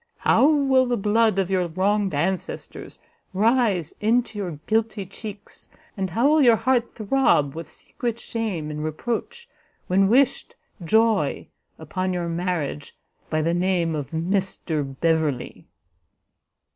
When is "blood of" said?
0.97-1.51